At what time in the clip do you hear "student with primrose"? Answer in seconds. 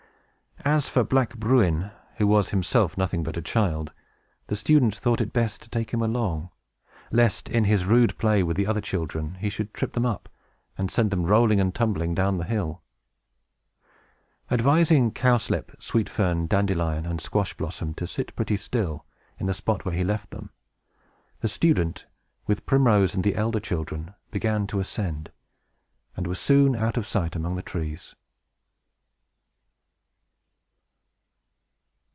21.49-23.15